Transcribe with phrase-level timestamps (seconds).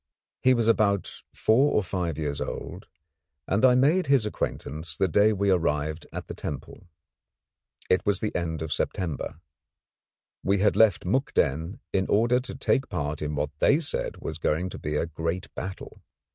[0.41, 2.87] He was about four or five years old,
[3.47, 6.87] and I made his acquaintance the day we arrived at the temple.
[7.87, 9.39] It was at the end of September.
[10.41, 14.69] We had left Mukden in order to take part in what they said was going
[14.69, 16.01] to be a great battle.